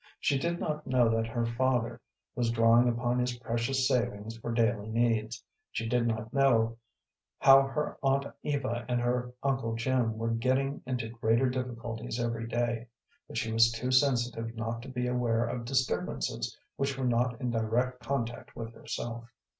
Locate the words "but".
13.27-13.37